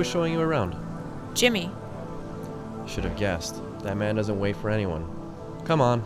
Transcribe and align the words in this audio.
was 0.00 0.06
showing 0.06 0.32
you 0.32 0.40
around? 0.40 0.74
Jimmy. 1.34 1.70
Should 2.86 3.04
have 3.04 3.18
guessed. 3.18 3.60
That 3.80 3.98
man 3.98 4.14
doesn't 4.16 4.40
wait 4.40 4.56
for 4.56 4.70
anyone. 4.70 5.06
Come 5.66 5.82
on. 5.82 6.02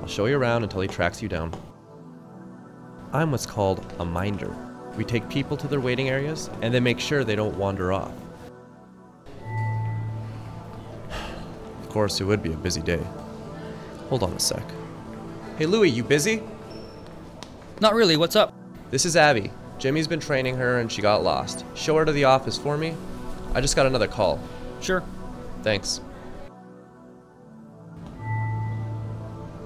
I'll 0.00 0.08
show 0.08 0.24
you 0.24 0.38
around 0.38 0.62
until 0.62 0.80
he 0.80 0.88
tracks 0.88 1.20
you 1.20 1.28
down. 1.28 1.52
I'm 3.12 3.30
what's 3.30 3.44
called 3.44 3.84
a 3.98 4.06
minder. 4.06 4.56
We 4.96 5.04
take 5.04 5.28
people 5.28 5.54
to 5.58 5.68
their 5.68 5.80
waiting 5.80 6.08
areas 6.08 6.48
and 6.62 6.72
then 6.72 6.82
make 6.82 6.98
sure 6.98 7.24
they 7.24 7.36
don't 7.36 7.54
wander 7.58 7.92
off. 7.92 8.10
Of 11.82 11.90
course, 11.90 12.18
it 12.22 12.24
would 12.24 12.42
be 12.42 12.54
a 12.54 12.56
busy 12.56 12.80
day. 12.80 13.02
Hold 14.08 14.22
on 14.22 14.32
a 14.32 14.40
sec. 14.40 14.64
Hey, 15.58 15.66
Louie, 15.66 15.90
you 15.90 16.02
busy? 16.02 16.42
Not 17.82 17.92
really, 17.92 18.16
what's 18.16 18.34
up? 18.34 18.54
This 18.90 19.04
is 19.04 19.14
Abby. 19.14 19.50
Jimmy's 19.76 20.08
been 20.08 20.20
training 20.20 20.56
her 20.56 20.80
and 20.80 20.90
she 20.90 21.02
got 21.02 21.22
lost. 21.22 21.66
Show 21.74 21.96
her 21.96 22.06
to 22.06 22.12
the 22.12 22.24
office 22.24 22.56
for 22.56 22.78
me. 22.78 22.96
I 23.56 23.62
just 23.62 23.74
got 23.74 23.86
another 23.86 24.06
call. 24.06 24.38
Sure. 24.82 25.02
Thanks. 25.62 26.02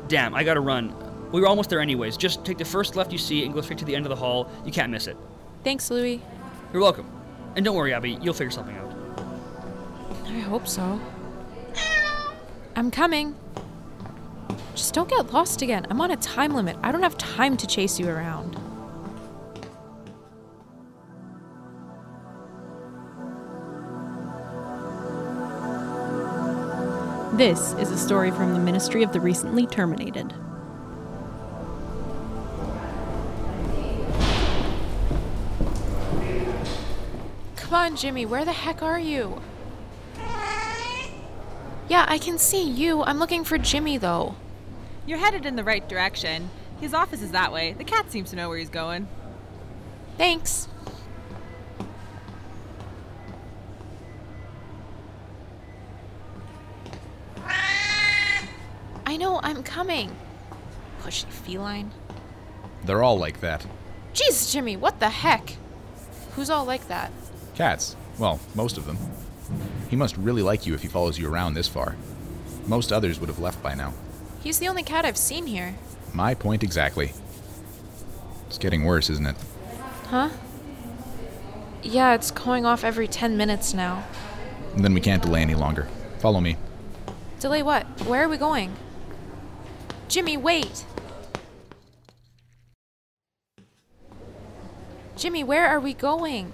Damn, 0.06 0.32
I 0.32 0.44
gotta 0.44 0.60
run. 0.60 0.94
We 1.32 1.40
were 1.40 1.48
almost 1.48 1.70
there 1.70 1.80
anyways. 1.80 2.16
Just 2.16 2.44
take 2.44 2.56
the 2.56 2.64
first 2.64 2.94
left 2.94 3.10
you 3.10 3.18
see 3.18 3.44
and 3.44 3.52
go 3.52 3.60
straight 3.60 3.80
to 3.80 3.84
the 3.84 3.96
end 3.96 4.06
of 4.06 4.10
the 4.10 4.14
hall. 4.14 4.48
You 4.64 4.70
can't 4.70 4.92
miss 4.92 5.08
it. 5.08 5.16
Thanks, 5.64 5.90
Louie. 5.90 6.22
You're 6.72 6.80
welcome. 6.80 7.10
And 7.56 7.64
don't 7.64 7.74
worry, 7.74 7.92
Abby, 7.92 8.16
you'll 8.22 8.32
figure 8.32 8.52
something 8.52 8.76
out. 8.76 8.94
I 10.26 10.38
hope 10.38 10.68
so. 10.68 11.00
I'm 12.76 12.92
coming. 12.92 13.34
Just 14.76 14.94
don't 14.94 15.08
get 15.08 15.32
lost 15.32 15.62
again. 15.62 15.84
I'm 15.90 16.00
on 16.00 16.12
a 16.12 16.16
time 16.16 16.54
limit. 16.54 16.76
I 16.84 16.92
don't 16.92 17.02
have 17.02 17.18
time 17.18 17.56
to 17.56 17.66
chase 17.66 17.98
you 17.98 18.08
around. 18.08 18.56
This 27.34 27.74
is 27.74 27.90
a 27.90 27.96
story 27.96 28.32
from 28.32 28.54
the 28.54 28.58
Ministry 28.58 29.02
of 29.04 29.12
the 29.12 29.20
Recently 29.20 29.64
Terminated. 29.64 30.34
Come 37.56 37.72
on, 37.72 37.96
Jimmy, 37.96 38.26
where 38.26 38.44
the 38.44 38.52
heck 38.52 38.82
are 38.82 38.98
you? 38.98 39.40
Yeah, 41.88 42.04
I 42.08 42.18
can 42.18 42.36
see 42.36 42.68
you. 42.68 43.04
I'm 43.04 43.18
looking 43.18 43.44
for 43.44 43.58
Jimmy, 43.58 43.96
though. 43.96 44.34
You're 45.06 45.18
headed 45.18 45.46
in 45.46 45.54
the 45.54 45.64
right 45.64 45.88
direction. 45.88 46.50
His 46.80 46.92
office 46.92 47.22
is 47.22 47.30
that 47.30 47.52
way. 47.52 47.74
The 47.74 47.84
cat 47.84 48.10
seems 48.10 48.30
to 48.30 48.36
know 48.36 48.48
where 48.48 48.58
he's 48.58 48.68
going. 48.68 49.06
Thanks. 50.18 50.66
I 59.10 59.16
know, 59.16 59.40
I'm 59.42 59.64
coming. 59.64 60.14
Pushy 61.02 61.24
feline. 61.24 61.90
They're 62.84 63.02
all 63.02 63.18
like 63.18 63.40
that. 63.40 63.66
Jeez, 64.14 64.52
Jimmy, 64.52 64.76
what 64.76 65.00
the 65.00 65.08
heck? 65.08 65.56
Who's 66.36 66.48
all 66.48 66.64
like 66.64 66.86
that? 66.86 67.10
Cats. 67.56 67.96
Well, 68.20 68.38
most 68.54 68.78
of 68.78 68.86
them. 68.86 68.96
He 69.88 69.96
must 69.96 70.16
really 70.16 70.42
like 70.42 70.64
you 70.64 70.74
if 70.74 70.82
he 70.82 70.86
follows 70.86 71.18
you 71.18 71.28
around 71.28 71.54
this 71.54 71.66
far. 71.66 71.96
Most 72.68 72.92
others 72.92 73.18
would 73.18 73.28
have 73.28 73.40
left 73.40 73.60
by 73.64 73.74
now. 73.74 73.94
He's 74.44 74.60
the 74.60 74.68
only 74.68 74.84
cat 74.84 75.04
I've 75.04 75.16
seen 75.16 75.48
here. 75.48 75.74
My 76.14 76.32
point 76.32 76.62
exactly. 76.62 77.12
It's 78.46 78.58
getting 78.58 78.84
worse, 78.84 79.10
isn't 79.10 79.26
it? 79.26 79.36
Huh? 80.06 80.30
Yeah, 81.82 82.14
it's 82.14 82.30
going 82.30 82.64
off 82.64 82.84
every 82.84 83.08
10 83.08 83.36
minutes 83.36 83.74
now. 83.74 84.04
Then 84.76 84.94
we 84.94 85.00
can't 85.00 85.20
delay 85.20 85.42
any 85.42 85.56
longer. 85.56 85.88
Follow 86.20 86.40
me. 86.40 86.56
Delay 87.40 87.64
what? 87.64 87.86
Where 88.02 88.22
are 88.22 88.28
we 88.28 88.36
going? 88.36 88.72
Jimmy, 90.10 90.36
wait! 90.36 90.84
Jimmy, 95.16 95.44
where 95.44 95.68
are 95.68 95.78
we 95.78 95.94
going? 95.94 96.52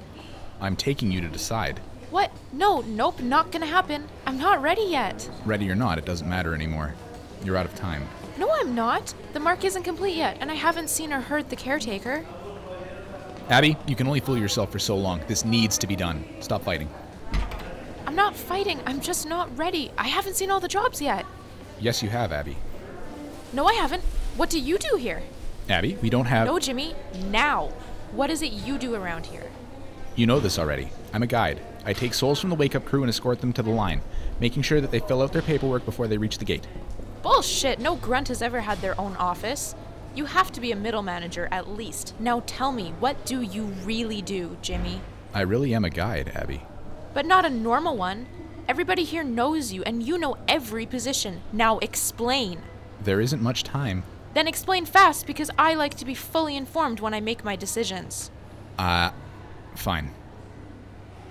I'm 0.60 0.76
taking 0.76 1.10
you 1.10 1.22
to 1.22 1.28
decide. 1.28 1.78
What? 2.10 2.30
No, 2.52 2.82
nope, 2.82 3.18
not 3.18 3.50
gonna 3.50 3.64
happen. 3.64 4.08
I'm 4.26 4.36
not 4.36 4.60
ready 4.60 4.82
yet. 4.82 5.30
Ready 5.46 5.70
or 5.70 5.74
not, 5.74 5.96
it 5.96 6.04
doesn't 6.04 6.28
matter 6.28 6.54
anymore. 6.54 6.94
You're 7.42 7.56
out 7.56 7.64
of 7.64 7.74
time. 7.74 8.06
No, 8.36 8.50
I'm 8.52 8.74
not. 8.74 9.14
The 9.32 9.40
mark 9.40 9.64
isn't 9.64 9.84
complete 9.84 10.16
yet, 10.16 10.36
and 10.40 10.50
I 10.50 10.54
haven't 10.54 10.90
seen 10.90 11.10
or 11.10 11.22
heard 11.22 11.48
the 11.48 11.56
caretaker. 11.56 12.26
Abby, 13.48 13.78
you 13.86 13.96
can 13.96 14.06
only 14.06 14.20
fool 14.20 14.36
yourself 14.36 14.70
for 14.70 14.78
so 14.78 14.98
long. 14.98 15.22
This 15.28 15.46
needs 15.46 15.78
to 15.78 15.86
be 15.86 15.96
done. 15.96 16.22
Stop 16.40 16.62
fighting. 16.62 16.90
I'm 18.06 18.16
not 18.16 18.36
fighting, 18.36 18.80
I'm 18.84 19.00
just 19.00 19.26
not 19.26 19.56
ready. 19.56 19.90
I 19.96 20.08
haven't 20.08 20.36
seen 20.36 20.50
all 20.50 20.60
the 20.60 20.68
jobs 20.68 21.00
yet. 21.00 21.24
Yes, 21.80 22.02
you 22.02 22.10
have, 22.10 22.32
Abby. 22.32 22.58
No, 23.52 23.66
I 23.66 23.74
haven't. 23.74 24.02
What 24.36 24.50
do 24.50 24.58
you 24.58 24.78
do 24.78 24.96
here? 24.96 25.22
Abby, 25.68 25.96
we 26.02 26.10
don't 26.10 26.26
have. 26.26 26.46
No, 26.46 26.58
Jimmy, 26.58 26.94
now. 27.26 27.72
What 28.12 28.30
is 28.30 28.42
it 28.42 28.52
you 28.52 28.78
do 28.78 28.94
around 28.94 29.26
here? 29.26 29.50
You 30.14 30.26
know 30.26 30.40
this 30.40 30.58
already. 30.58 30.88
I'm 31.12 31.22
a 31.22 31.26
guide. 31.26 31.60
I 31.84 31.92
take 31.92 32.14
souls 32.14 32.40
from 32.40 32.50
the 32.50 32.56
wake 32.56 32.74
up 32.74 32.84
crew 32.84 33.02
and 33.02 33.10
escort 33.10 33.40
them 33.40 33.52
to 33.54 33.62
the 33.62 33.70
line, 33.70 34.00
making 34.40 34.62
sure 34.62 34.80
that 34.80 34.90
they 34.90 35.00
fill 35.00 35.22
out 35.22 35.32
their 35.32 35.42
paperwork 35.42 35.84
before 35.84 36.08
they 36.08 36.18
reach 36.18 36.38
the 36.38 36.44
gate. 36.44 36.66
Bullshit! 37.22 37.78
No 37.78 37.96
grunt 37.96 38.28
has 38.28 38.42
ever 38.42 38.60
had 38.60 38.78
their 38.78 38.98
own 39.00 39.16
office. 39.16 39.74
You 40.14 40.24
have 40.24 40.50
to 40.52 40.60
be 40.60 40.72
a 40.72 40.76
middle 40.76 41.02
manager 41.02 41.48
at 41.50 41.68
least. 41.68 42.14
Now 42.18 42.42
tell 42.46 42.72
me, 42.72 42.94
what 43.00 43.26
do 43.26 43.42
you 43.42 43.64
really 43.84 44.22
do, 44.22 44.56
Jimmy? 44.62 45.00
I 45.34 45.42
really 45.42 45.74
am 45.74 45.84
a 45.84 45.90
guide, 45.90 46.32
Abby. 46.34 46.62
But 47.12 47.26
not 47.26 47.44
a 47.44 47.50
normal 47.50 47.96
one. 47.96 48.26
Everybody 48.68 49.04
here 49.04 49.22
knows 49.24 49.72
you, 49.72 49.82
and 49.82 50.02
you 50.02 50.18
know 50.18 50.36
every 50.48 50.86
position. 50.86 51.42
Now 51.52 51.78
explain. 51.78 52.62
There 53.02 53.20
isn't 53.20 53.42
much 53.42 53.62
time. 53.62 54.04
Then 54.34 54.48
explain 54.48 54.84
fast 54.84 55.26
because 55.26 55.50
I 55.58 55.74
like 55.74 55.94
to 55.94 56.04
be 56.04 56.14
fully 56.14 56.56
informed 56.56 57.00
when 57.00 57.14
I 57.14 57.20
make 57.20 57.44
my 57.44 57.56
decisions. 57.56 58.30
Uh, 58.78 59.10
fine. 59.74 60.12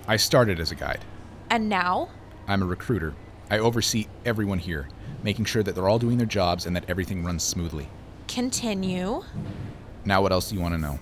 I 0.08 0.16
started 0.16 0.60
as 0.60 0.70
a 0.70 0.74
guide. 0.74 1.04
And 1.50 1.68
now? 1.68 2.08
I'm 2.48 2.62
a 2.62 2.66
recruiter. 2.66 3.14
I 3.50 3.58
oversee 3.58 4.08
everyone 4.24 4.58
here, 4.58 4.88
making 5.22 5.44
sure 5.44 5.62
that 5.62 5.74
they're 5.74 5.88
all 5.88 5.98
doing 5.98 6.18
their 6.18 6.26
jobs 6.26 6.66
and 6.66 6.74
that 6.74 6.88
everything 6.88 7.24
runs 7.24 7.44
smoothly. 7.44 7.88
Continue. 8.26 9.22
Now, 10.04 10.22
what 10.22 10.32
else 10.32 10.48
do 10.48 10.56
you 10.56 10.60
want 10.60 10.74
to 10.74 10.80
know? 10.80 10.98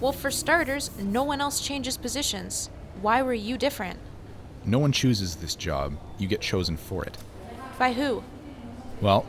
Well, 0.00 0.12
for 0.12 0.30
starters, 0.30 0.90
no 0.98 1.22
one 1.22 1.40
else 1.40 1.60
changes 1.60 1.96
positions. 1.96 2.70
Why 3.00 3.22
were 3.22 3.34
you 3.34 3.56
different? 3.58 3.98
No 4.64 4.78
one 4.78 4.92
chooses 4.92 5.36
this 5.36 5.54
job, 5.54 5.98
you 6.18 6.28
get 6.28 6.40
chosen 6.40 6.76
for 6.76 7.04
it. 7.04 7.16
By 7.78 7.92
who? 7.94 8.22
Well, 9.00 9.26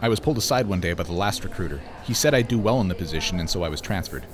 I 0.00 0.08
was 0.08 0.20
pulled 0.20 0.38
aside 0.38 0.66
one 0.66 0.80
day 0.80 0.92
by 0.92 1.02
the 1.02 1.12
last 1.12 1.42
recruiter. 1.42 1.80
He 2.04 2.14
said 2.14 2.34
I'd 2.34 2.48
do 2.48 2.58
well 2.58 2.80
in 2.80 2.88
the 2.88 2.94
position, 2.94 3.40
and 3.40 3.50
so 3.50 3.62
I 3.62 3.68
was 3.68 3.80
transferred. 3.80 4.24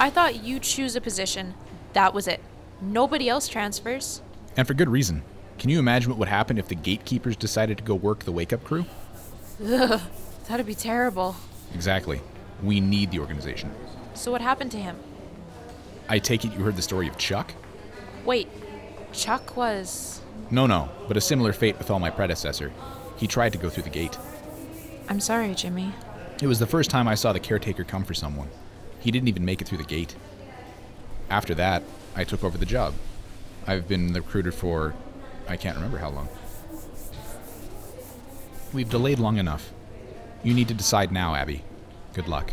I 0.00 0.10
thought 0.10 0.42
you 0.42 0.58
choose 0.58 0.96
a 0.96 1.00
position. 1.00 1.54
That 1.92 2.12
was 2.12 2.26
it. 2.26 2.40
Nobody 2.80 3.28
else 3.28 3.46
transfers. 3.46 4.20
And 4.56 4.66
for 4.66 4.74
good 4.74 4.88
reason. 4.88 5.22
Can 5.58 5.70
you 5.70 5.78
imagine 5.78 6.10
what 6.10 6.18
would 6.18 6.28
happen 6.28 6.58
if 6.58 6.66
the 6.66 6.74
gatekeepers 6.74 7.36
decided 7.36 7.78
to 7.78 7.84
go 7.84 7.94
work 7.94 8.24
the 8.24 8.32
wake 8.32 8.52
up 8.52 8.64
crew? 8.64 8.84
Ugh, 9.64 10.00
that'd 10.48 10.66
be 10.66 10.74
terrible. 10.74 11.36
Exactly. 11.72 12.20
We 12.62 12.80
need 12.80 13.12
the 13.12 13.20
organization. 13.20 13.72
So 14.14 14.32
what 14.32 14.40
happened 14.40 14.72
to 14.72 14.78
him? 14.78 14.96
I 16.08 16.18
take 16.18 16.44
it 16.44 16.52
you 16.52 16.64
heard 16.64 16.74
the 16.74 16.82
story 16.82 17.06
of 17.06 17.16
Chuck? 17.16 17.54
Wait, 18.24 18.48
Chuck 19.12 19.56
was. 19.56 20.20
No, 20.50 20.66
no, 20.66 20.90
but 21.06 21.16
a 21.16 21.20
similar 21.20 21.52
fate 21.52 21.78
befell 21.78 22.00
my 22.00 22.10
predecessor. 22.10 22.72
He 23.16 23.26
tried 23.26 23.52
to 23.52 23.58
go 23.58 23.68
through 23.68 23.84
the 23.84 23.90
gate. 23.90 24.16
I'm 25.08 25.20
sorry, 25.20 25.54
Jimmy. 25.54 25.92
It 26.40 26.46
was 26.46 26.58
the 26.58 26.66
first 26.66 26.90
time 26.90 27.06
I 27.06 27.14
saw 27.14 27.32
the 27.32 27.40
caretaker 27.40 27.84
come 27.84 28.04
for 28.04 28.14
someone. 28.14 28.48
He 29.00 29.10
didn't 29.10 29.28
even 29.28 29.44
make 29.44 29.60
it 29.60 29.68
through 29.68 29.78
the 29.78 29.84
gate. 29.84 30.14
After 31.30 31.54
that, 31.54 31.82
I 32.16 32.24
took 32.24 32.44
over 32.44 32.58
the 32.58 32.66
job. 32.66 32.94
I've 33.66 33.86
been 33.88 34.12
the 34.12 34.20
recruiter 34.20 34.52
for 34.52 34.94
I 35.48 35.56
can't 35.56 35.76
remember 35.76 35.98
how 35.98 36.10
long. 36.10 36.28
We've 38.72 38.88
delayed 38.88 39.18
long 39.18 39.36
enough. 39.38 39.72
You 40.42 40.54
need 40.54 40.68
to 40.68 40.74
decide 40.74 41.12
now, 41.12 41.34
Abby. 41.34 41.62
Good 42.14 42.28
luck. 42.28 42.52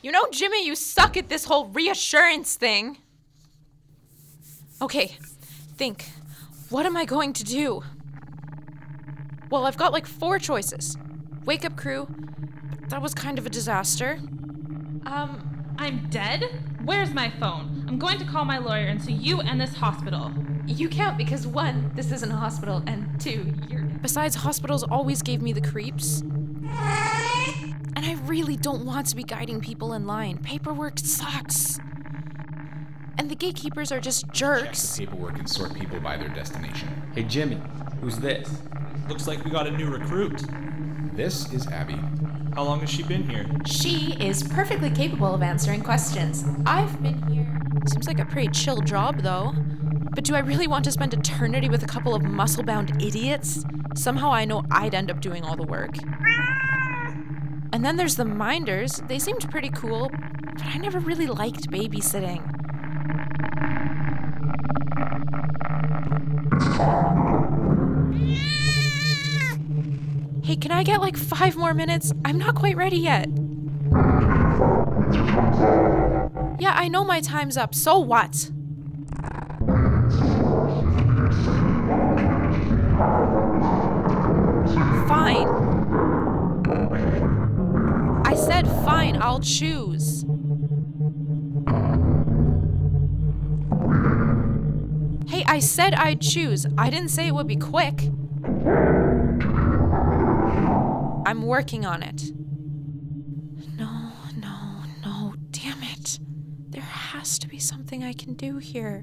You 0.00 0.12
know, 0.12 0.26
Jimmy, 0.30 0.64
you 0.64 0.76
suck 0.76 1.16
at 1.16 1.28
this 1.28 1.44
whole 1.44 1.66
reassurance 1.66 2.54
thing. 2.54 2.98
Okay, 4.80 5.16
think. 5.76 6.08
What 6.70 6.84
am 6.84 6.98
I 6.98 7.06
going 7.06 7.32
to 7.32 7.44
do? 7.44 7.82
Well, 9.50 9.64
I've 9.64 9.78
got 9.78 9.92
like 9.92 10.06
four 10.06 10.38
choices. 10.38 10.98
Wake 11.46 11.64
up 11.64 11.76
crew. 11.76 12.06
That 12.88 13.00
was 13.00 13.14
kind 13.14 13.38
of 13.38 13.46
a 13.46 13.50
disaster. 13.50 14.18
Um, 15.06 15.74
I'm 15.78 16.10
dead? 16.10 16.44
Where's 16.84 17.14
my 17.14 17.30
phone? 17.40 17.86
I'm 17.88 17.98
going 17.98 18.18
to 18.18 18.26
call 18.26 18.44
my 18.44 18.58
lawyer 18.58 18.86
and 18.86 19.02
sue 19.02 19.12
you 19.12 19.40
and 19.40 19.58
this 19.58 19.74
hospital. 19.74 20.30
You 20.66 20.90
can't 20.90 21.16
because 21.16 21.46
one, 21.46 21.90
this 21.94 22.12
isn't 22.12 22.30
a 22.30 22.36
hospital, 22.36 22.82
and 22.86 23.18
two, 23.18 23.54
you're. 23.70 23.84
Besides, 24.02 24.36
hospitals 24.36 24.82
always 24.82 25.22
gave 25.22 25.40
me 25.40 25.54
the 25.54 25.62
creeps. 25.62 26.20
And 26.20 28.04
I 28.04 28.18
really 28.26 28.56
don't 28.56 28.84
want 28.84 29.06
to 29.06 29.16
be 29.16 29.24
guiding 29.24 29.62
people 29.62 29.94
in 29.94 30.06
line. 30.06 30.36
Paperwork 30.38 30.98
sucks. 30.98 31.80
And 33.18 33.28
the 33.28 33.34
gatekeepers 33.34 33.90
are 33.90 34.00
just 34.00 34.28
jerks. 34.30 34.62
Check 34.62 34.66
jerks. 34.66 34.96
the 34.96 35.06
paperwork 35.06 35.38
and 35.38 35.50
sort 35.50 35.74
people 35.74 35.98
by 35.98 36.16
their 36.16 36.28
destination. 36.28 36.88
Hey, 37.14 37.24
Jimmy, 37.24 37.60
who's 38.00 38.16
this? 38.16 38.48
Looks 39.08 39.26
like 39.26 39.44
we 39.44 39.50
got 39.50 39.66
a 39.66 39.72
new 39.72 39.90
recruit. 39.90 40.44
This 41.14 41.52
is 41.52 41.66
Abby. 41.66 41.98
How 42.54 42.62
long 42.62 42.78
has 42.80 42.90
she 42.90 43.02
been 43.02 43.28
here? 43.28 43.44
She 43.66 44.16
is 44.20 44.44
perfectly 44.44 44.90
capable 44.90 45.34
of 45.34 45.42
answering 45.42 45.82
questions. 45.82 46.44
I've 46.64 47.02
been 47.02 47.20
here. 47.26 47.60
Seems 47.88 48.06
like 48.06 48.20
a 48.20 48.24
pretty 48.24 48.48
chill 48.48 48.80
job, 48.82 49.22
though. 49.22 49.52
But 50.14 50.24
do 50.24 50.36
I 50.36 50.40
really 50.40 50.68
want 50.68 50.84
to 50.84 50.92
spend 50.92 51.12
eternity 51.12 51.68
with 51.68 51.82
a 51.82 51.86
couple 51.86 52.14
of 52.14 52.22
muscle 52.22 52.62
bound 52.62 53.02
idiots? 53.02 53.64
Somehow 53.96 54.30
I 54.30 54.44
know 54.44 54.64
I'd 54.70 54.94
end 54.94 55.10
up 55.10 55.20
doing 55.20 55.44
all 55.44 55.56
the 55.56 55.64
work. 55.64 55.96
And 57.72 57.84
then 57.84 57.96
there's 57.96 58.16
the 58.16 58.24
minders. 58.24 59.02
They 59.08 59.18
seemed 59.18 59.50
pretty 59.50 59.70
cool, 59.70 60.08
but 60.10 60.64
I 60.64 60.78
never 60.78 61.00
really 61.00 61.26
liked 61.26 61.70
babysitting. 61.70 62.67
Hey, 70.48 70.56
can 70.56 70.72
I 70.72 70.82
get 70.82 71.02
like 71.02 71.18
five 71.18 71.56
more 71.56 71.74
minutes? 71.74 72.10
I'm 72.24 72.38
not 72.38 72.54
quite 72.54 72.74
ready 72.74 72.96
yet. 72.96 73.28
Yeah, 76.58 76.72
I 76.74 76.88
know 76.88 77.04
my 77.04 77.20
time's 77.20 77.58
up. 77.58 77.74
So 77.74 77.98
what? 77.98 78.50
Fine. 85.06 85.48
I 88.24 88.34
said 88.34 88.66
fine, 88.86 89.20
I'll 89.20 89.40
choose. 89.40 90.24
Hey, 95.28 95.44
I 95.46 95.58
said 95.58 95.92
I'd 95.92 96.22
choose. 96.22 96.64
I 96.78 96.88
didn't 96.88 97.10
say 97.10 97.26
it 97.26 97.34
would 97.34 97.46
be 97.46 97.56
quick. 97.56 98.08
I'm 101.28 101.42
working 101.42 101.84
on 101.84 102.02
it. 102.02 102.32
No, 103.76 104.12
no, 104.38 104.82
no, 105.04 105.34
damn 105.50 105.82
it. 105.82 106.18
There 106.70 106.80
has 106.80 107.38
to 107.40 107.48
be 107.48 107.58
something 107.58 108.02
I 108.02 108.14
can 108.14 108.32
do 108.32 108.56
here. 108.56 109.02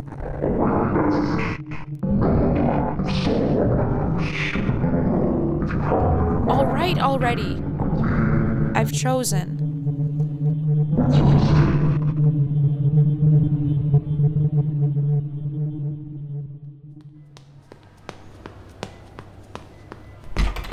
All 6.50 6.66
right, 6.66 6.98
already. 6.98 7.64
I've 8.74 8.92
chosen. 8.92 9.62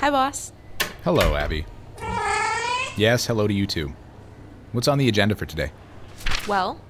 Hi, 0.00 0.08
boss. 0.08 0.54
Hello, 1.04 1.34
Abby. 1.34 1.66
Yes, 2.96 3.26
hello 3.26 3.48
to 3.48 3.52
you 3.52 3.66
too. 3.66 3.92
What's 4.70 4.86
on 4.86 4.98
the 4.98 5.08
agenda 5.08 5.34
for 5.34 5.46
today? 5.46 5.72
Well, 6.46 6.80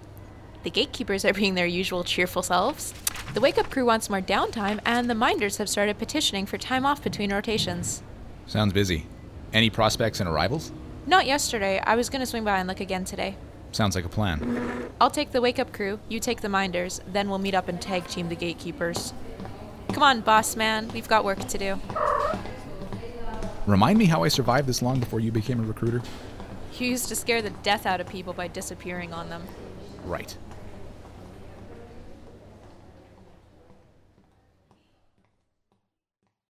the 0.64 0.70
gatekeepers 0.70 1.24
are 1.24 1.32
being 1.32 1.54
their 1.54 1.66
usual 1.66 2.04
cheerful 2.04 2.42
selves. 2.42 2.92
The 3.32 3.40
wake 3.40 3.56
up 3.56 3.70
crew 3.70 3.86
wants 3.86 4.10
more 4.10 4.20
downtime, 4.20 4.80
and 4.84 5.08
the 5.08 5.14
minders 5.14 5.56
have 5.56 5.68
started 5.70 5.98
petitioning 5.98 6.44
for 6.44 6.58
time 6.58 6.84
off 6.84 7.02
between 7.02 7.32
rotations. 7.32 8.02
Sounds 8.46 8.74
busy. 8.74 9.06
Any 9.54 9.70
prospects 9.70 10.20
and 10.20 10.28
arrivals? 10.28 10.72
Not 11.06 11.24
yesterday. 11.24 11.80
I 11.80 11.96
was 11.96 12.10
gonna 12.10 12.26
swing 12.26 12.44
by 12.44 12.58
and 12.58 12.68
look 12.68 12.80
again 12.80 13.06
today. 13.06 13.36
Sounds 13.70 13.96
like 13.96 14.04
a 14.04 14.10
plan. 14.10 14.90
I'll 15.00 15.10
take 15.10 15.32
the 15.32 15.40
wake 15.40 15.58
up 15.58 15.72
crew, 15.72 15.98
you 16.10 16.20
take 16.20 16.42
the 16.42 16.50
minders, 16.50 17.00
then 17.10 17.30
we'll 17.30 17.38
meet 17.38 17.54
up 17.54 17.66
and 17.66 17.80
tag 17.80 18.06
team 18.08 18.28
the 18.28 18.36
gatekeepers. 18.36 19.14
Come 19.94 20.02
on, 20.02 20.20
boss 20.20 20.54
man. 20.54 20.90
We've 20.92 21.08
got 21.08 21.24
work 21.24 21.48
to 21.48 21.56
do. 21.56 21.80
Remind 23.66 23.96
me 23.98 24.06
how 24.06 24.24
I 24.24 24.28
survived 24.28 24.66
this 24.66 24.82
long 24.82 24.98
before 24.98 25.20
you 25.20 25.30
became 25.30 25.60
a 25.60 25.62
recruiter? 25.62 26.02
You 26.78 26.88
used 26.88 27.08
to 27.08 27.16
scare 27.16 27.42
the 27.42 27.50
death 27.50 27.86
out 27.86 28.00
of 28.00 28.08
people 28.08 28.32
by 28.32 28.48
disappearing 28.48 29.12
on 29.12 29.28
them. 29.28 29.44
Right. 30.04 30.36